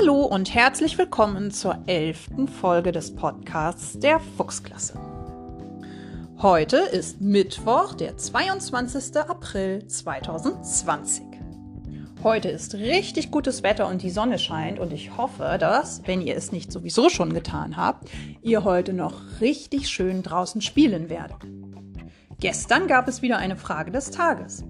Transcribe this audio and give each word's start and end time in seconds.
Hallo 0.00 0.22
und 0.22 0.54
herzlich 0.54 0.96
willkommen 0.96 1.50
zur 1.50 1.76
elften 1.86 2.48
Folge 2.48 2.90
des 2.90 3.14
Podcasts 3.14 3.98
der 3.98 4.18
Fuchsklasse. 4.18 4.98
Heute 6.38 6.78
ist 6.78 7.20
Mittwoch, 7.20 7.92
der 7.92 8.16
22. 8.16 9.18
April 9.18 9.86
2020. 9.86 11.24
Heute 12.22 12.48
ist 12.48 12.76
richtig 12.76 13.30
gutes 13.30 13.62
Wetter 13.62 13.88
und 13.88 14.00
die 14.00 14.08
Sonne 14.08 14.38
scheint 14.38 14.78
und 14.78 14.90
ich 14.94 15.18
hoffe, 15.18 15.58
dass, 15.60 16.06
wenn 16.06 16.22
ihr 16.22 16.34
es 16.34 16.50
nicht 16.50 16.72
sowieso 16.72 17.10
schon 17.10 17.34
getan 17.34 17.76
habt, 17.76 18.08
ihr 18.40 18.64
heute 18.64 18.94
noch 18.94 19.20
richtig 19.42 19.90
schön 19.90 20.22
draußen 20.22 20.62
spielen 20.62 21.10
werdet. 21.10 21.36
Gestern 22.38 22.86
gab 22.86 23.06
es 23.06 23.20
wieder 23.20 23.36
eine 23.36 23.56
Frage 23.56 23.90
des 23.90 24.10
Tages. 24.10 24.64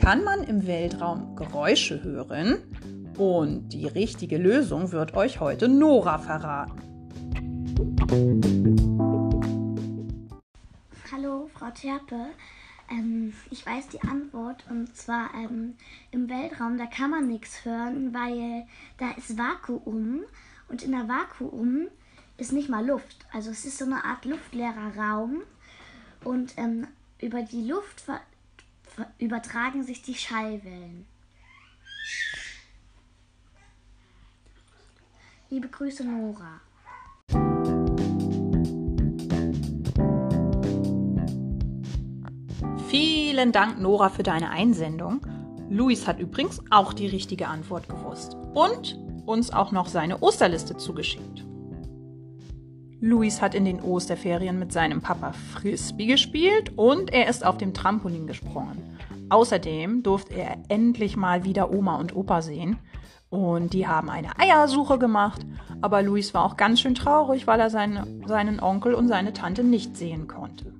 Kann 0.00 0.24
man 0.24 0.42
im 0.42 0.66
Weltraum 0.66 1.36
Geräusche 1.36 2.02
hören? 2.02 2.56
Und 3.16 3.68
die 3.70 3.86
richtige 3.86 4.38
Lösung 4.38 4.90
wird 4.92 5.14
euch 5.14 5.40
heute 5.40 5.68
Nora 5.68 6.18
verraten. 6.18 6.80
Hallo, 11.12 11.50
Frau 11.54 11.70
Terpe. 11.70 12.26
Ähm, 12.90 13.32
ich 13.50 13.64
weiß 13.64 13.88
die 13.88 14.02
Antwort 14.02 14.64
und 14.70 14.96
zwar 14.96 15.30
ähm, 15.34 15.74
im 16.10 16.28
Weltraum, 16.28 16.78
da 16.78 16.86
kann 16.86 17.10
man 17.10 17.28
nichts 17.28 17.64
hören, 17.64 18.12
weil 18.14 18.66
da 18.98 19.10
ist 19.12 19.38
Vakuum 19.38 20.22
und 20.68 20.82
in 20.82 20.92
der 20.92 21.08
Vakuum 21.08 21.88
ist 22.38 22.52
nicht 22.52 22.68
mal 22.68 22.86
Luft. 22.86 23.26
Also 23.32 23.50
es 23.50 23.64
ist 23.64 23.78
so 23.78 23.84
eine 23.84 24.04
Art 24.04 24.24
luftleerer 24.24 24.96
Raum 24.96 25.42
und 26.24 26.54
ähm, 26.56 26.86
über 27.20 27.42
die 27.42 27.68
Luft 27.68 28.04
übertragen 29.18 29.82
sich 29.84 30.02
die 30.02 30.14
Schallwellen. 30.14 31.06
Liebe 35.52 35.68
Grüße, 35.68 36.02
Nora. 36.02 36.62
Vielen 42.88 43.52
Dank, 43.52 43.78
Nora, 43.78 44.08
für 44.08 44.22
deine 44.22 44.48
Einsendung. 44.48 45.20
Luis 45.68 46.06
hat 46.06 46.20
übrigens 46.20 46.62
auch 46.70 46.94
die 46.94 47.06
richtige 47.06 47.48
Antwort 47.48 47.86
gewusst 47.86 48.34
und 48.54 48.98
uns 49.26 49.52
auch 49.52 49.72
noch 49.72 49.88
seine 49.88 50.22
Osterliste 50.22 50.78
zugeschickt. 50.78 51.44
Luis 53.02 53.42
hat 53.42 53.54
in 53.54 53.66
den 53.66 53.82
Osterferien 53.82 54.58
mit 54.58 54.72
seinem 54.72 55.02
Papa 55.02 55.34
Frisbee 55.34 56.06
gespielt 56.06 56.72
und 56.78 57.12
er 57.12 57.28
ist 57.28 57.44
auf 57.44 57.58
dem 57.58 57.74
Trampolin 57.74 58.26
gesprungen. 58.26 58.82
Außerdem 59.28 60.02
durfte 60.02 60.32
er 60.32 60.56
endlich 60.68 61.18
mal 61.18 61.44
wieder 61.44 61.70
Oma 61.70 61.96
und 61.96 62.16
Opa 62.16 62.40
sehen 62.40 62.78
und 63.32 63.72
die 63.72 63.88
haben 63.88 64.10
eine 64.10 64.38
Eiersuche 64.38 64.98
gemacht. 64.98 65.40
Aber 65.80 66.02
Luis 66.02 66.34
war 66.34 66.44
auch 66.44 66.58
ganz 66.58 66.80
schön 66.80 66.94
traurig, 66.94 67.46
weil 67.46 67.58
er 67.60 67.70
seine, 67.70 68.06
seinen 68.26 68.60
Onkel 68.60 68.92
und 68.92 69.08
seine 69.08 69.32
Tante 69.32 69.64
nicht 69.64 69.96
sehen 69.96 70.28
konnte. 70.28 70.74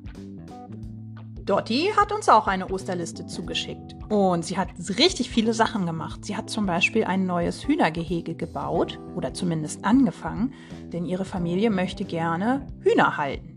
Dotti 1.47 1.91
hat 1.97 2.13
uns 2.13 2.29
auch 2.29 2.47
eine 2.47 2.69
Osterliste 2.71 3.27
zugeschickt. 3.27 3.97
Und 4.11 4.45
sie 4.45 4.59
hat 4.59 4.69
richtig 4.99 5.31
viele 5.31 5.55
Sachen 5.55 5.87
gemacht. 5.87 6.27
Sie 6.27 6.37
hat 6.37 6.51
zum 6.51 6.67
Beispiel 6.67 7.05
ein 7.05 7.25
neues 7.25 7.67
Hühnergehege 7.67 8.35
gebaut 8.35 9.01
oder 9.17 9.33
zumindest 9.33 9.87
angefangen, 9.87 10.53
denn 10.93 11.07
ihre 11.07 11.25
Familie 11.25 11.71
möchte 11.71 12.05
gerne 12.05 12.67
Hühner 12.81 13.17
halten. 13.17 13.49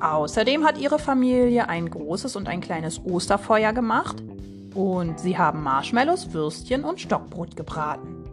Außerdem 0.00 0.64
hat 0.64 0.78
ihre 0.78 1.00
Familie 1.00 1.68
ein 1.68 1.90
großes 1.90 2.36
und 2.36 2.48
ein 2.48 2.60
kleines 2.60 3.04
Osterfeuer 3.04 3.72
gemacht 3.72 4.22
und 4.74 5.18
sie 5.20 5.38
haben 5.38 5.62
Marshmallows, 5.62 6.32
Würstchen 6.32 6.84
und 6.84 7.00
Stockbrot 7.00 7.56
gebraten. 7.56 8.24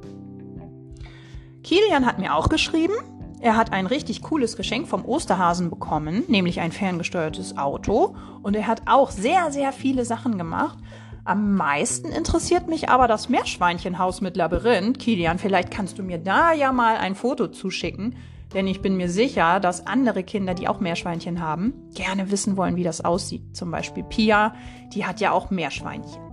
Kilian 1.64 2.06
hat 2.06 2.20
mir 2.20 2.36
auch 2.36 2.50
geschrieben, 2.50 2.94
er 3.40 3.56
hat 3.56 3.72
ein 3.72 3.86
richtig 3.86 4.24
cooles 4.24 4.58
Geschenk 4.58 4.88
vom 4.88 5.06
Osterhasen 5.06 5.70
bekommen, 5.70 6.24
nämlich 6.28 6.60
ein 6.60 6.72
ferngesteuertes 6.72 7.58
Auto. 7.58 8.16
Und 8.42 8.56
er 8.56 8.66
hat 8.66 8.84
auch 8.88 9.12
sehr, 9.12 9.52
sehr 9.52 9.72
viele 9.72 10.06
Sachen 10.06 10.38
gemacht. 10.38 10.80
Am 11.24 11.56
meisten 11.56 12.08
interessiert 12.08 12.68
mich 12.68 12.90
aber 12.90 13.08
das 13.08 13.30
Meerschweinchenhaus 13.30 14.22
mit 14.22 14.38
Labyrinth. 14.38 14.98
Kilian, 14.98 15.38
vielleicht 15.38 15.72
kannst 15.72 16.00
du 16.00 16.04
mir 16.04 16.18
da 16.18 16.54
ja 16.54 16.72
mal 16.72 16.98
ein 16.98 17.16
Foto 17.16 17.48
zuschicken. 17.48 18.16
Denn 18.54 18.66
ich 18.66 18.82
bin 18.82 18.96
mir 18.96 19.10
sicher, 19.10 19.60
dass 19.60 19.86
andere 19.86 20.24
Kinder, 20.24 20.54
die 20.54 20.70
auch 20.70 20.80
Meerschweinchen 20.80 21.42
haben, 21.42 21.74
gerne 21.94 22.32
wissen 22.32 22.56
wollen, 22.56 22.78
wie 22.78 22.84
das 22.84 23.04
aussieht. 23.04 23.56
Zum 23.56 23.72
Beispiel 23.72 24.06
Pia, 24.06 24.56
die 24.94 25.06
hat 25.06 25.20
ja 25.20 25.32
auch 25.32 25.52
Meerschweinchen. 25.52 26.27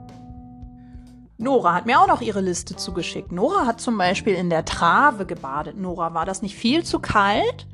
Nora 1.37 1.75
hat 1.75 1.87
mir 1.87 2.01
auch 2.01 2.07
noch 2.07 2.21
ihre 2.21 2.41
Liste 2.41 2.77
zugeschickt. 2.77 3.33
Nora 3.33 3.67
hat 3.67 3.81
zum 3.81 3.99
Beispiel 3.99 4.35
in 4.35 4.51
der 4.51 4.65
Trave 4.65 5.27
gebadet. 5.27 5.77
Nora, 5.77 6.15
war 6.15 6.27
das 6.27 6.43
nicht 6.43 6.55
viel 6.55 6.85
zu 6.85 7.01
kalt? 7.01 7.67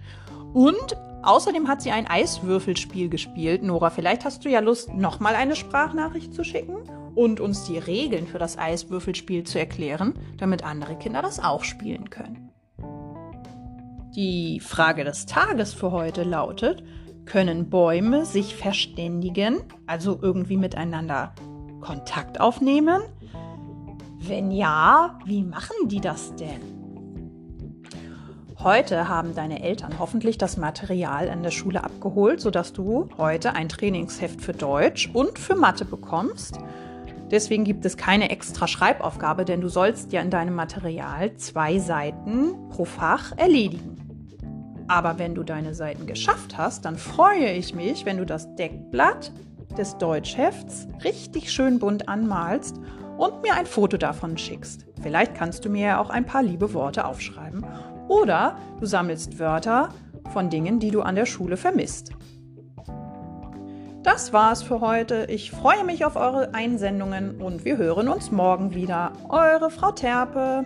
Und 0.55 0.97
außerdem 1.23 1.69
hat 1.69 1.83
sie 1.83 1.91
ein 1.91 2.07
Eiswürfelspiel 2.07 3.11
gespielt. 3.11 3.63
Nora, 3.63 3.91
vielleicht 3.91 4.25
hast 4.25 4.45
du 4.45 4.49
ja 4.49 4.61
Lust, 4.61 4.95
nochmal 4.95 5.35
eine 5.35 5.57
Sprachnachricht 5.57 6.33
zu 6.33 6.43
schicken 6.43 6.79
und 7.15 7.41
uns 7.41 7.65
die 7.65 7.77
Regeln 7.77 8.27
für 8.27 8.39
das 8.39 8.57
Eiswürfelspiel 8.57 9.45
zu 9.45 9.59
erklären, 9.59 10.15
damit 10.39 10.65
andere 10.65 10.97
Kinder 10.97 11.21
das 11.21 11.39
auch 11.39 11.65
spielen 11.65 12.09
können. 12.09 12.51
Die 14.17 14.59
Frage 14.61 15.05
des 15.05 15.27
Tages 15.27 15.75
für 15.75 15.93
heute 15.93 16.25
lautet, 16.25 16.83
können 17.27 17.69
Bäume 17.69 18.25
sich 18.25 18.57
verständigen, 18.57 19.61
also 19.87 20.19
irgendwie 20.21 20.57
miteinander 20.57 21.35
Kontakt 21.81 22.41
aufnehmen? 22.41 23.03
Wenn 24.19 24.51
ja, 24.51 25.19
wie 25.25 25.45
machen 25.45 25.89
die 25.89 26.01
das 26.01 26.35
denn? 26.37 26.81
Heute 28.63 29.09
haben 29.09 29.35
deine 29.35 29.63
Eltern 29.63 29.99
hoffentlich 29.99 30.37
das 30.37 30.59
Material 30.59 31.31
an 31.31 31.43
der 31.43 31.51
Schule 31.51 31.83
abgeholt, 31.83 32.43
sodass 32.43 32.75
du 32.75 33.09
heute 33.17 33.55
ein 33.55 33.71
Trainingsheft 33.71 34.43
für 34.43 34.53
Deutsch 34.53 35.09
und 35.15 35.39
für 35.39 35.55
Mathe 35.55 35.87
bekommst. 35.87 36.59
Deswegen 37.31 37.65
gibt 37.65 37.87
es 37.87 37.97
keine 37.97 38.29
extra 38.29 38.67
Schreibaufgabe, 38.67 39.47
denn 39.47 39.63
du 39.63 39.69
sollst 39.69 40.13
ja 40.13 40.21
in 40.21 40.29
deinem 40.29 40.55
Material 40.55 41.35
zwei 41.37 41.79
Seiten 41.79 42.69
pro 42.69 42.85
Fach 42.85 43.33
erledigen. 43.39 43.97
Aber 44.89 45.19
wenn 45.19 45.35
du 45.35 45.43
deine 45.43 45.73
Seiten 45.73 46.05
geschafft 46.05 46.59
hast, 46.59 46.85
dann 46.85 46.99
freue 46.99 47.53
ich 47.53 47.75
mich, 47.75 48.05
wenn 48.05 48.19
du 48.19 48.27
das 48.27 48.55
Deckblatt 48.57 49.33
des 49.79 49.97
Deutschhefts 49.97 50.89
richtig 51.05 51.51
schön 51.53 51.79
bunt 51.79 52.09
anmalst 52.09 52.81
und 53.21 53.43
mir 53.43 53.55
ein 53.55 53.67
Foto 53.67 53.99
davon 53.99 54.39
schickst. 54.39 54.87
Vielleicht 55.03 55.35
kannst 55.35 55.65
du 55.65 55.69
mir 55.69 55.87
ja 55.87 56.01
auch 56.01 56.09
ein 56.09 56.25
paar 56.25 56.43
liebe 56.43 56.73
Worte 56.73 57.05
aufschreiben. 57.05 57.67
Oder 58.09 58.57
du 58.81 58.87
sammelst 58.87 59.39
Wörter 59.39 59.91
von 60.33 60.49
Dingen, 60.49 60.81
die 60.81 60.91
du 60.91 61.03
an 61.03 61.17
der 61.17 61.27
Schule 61.27 61.59
vermisst. 61.59 62.13
Das 64.03 64.33
war's 64.33 64.63
für 64.63 64.81
heute. 64.81 65.27
Ich 65.29 65.51
freue 65.51 65.85
mich 65.85 66.07
auf 66.07 66.17
eure 66.17 66.55
Einsendungen 66.55 67.43
und 67.43 67.67
wir 67.67 67.77
hören 67.77 68.09
uns 68.09 68.31
morgen 68.31 68.75
wieder. 68.75 69.13
Eure 69.29 69.71
Frau 69.71 69.93
Terpe. 69.93 70.65